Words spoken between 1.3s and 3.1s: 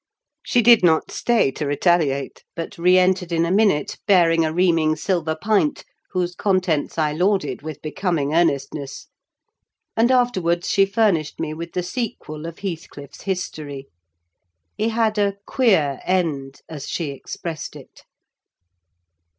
to retaliate, but re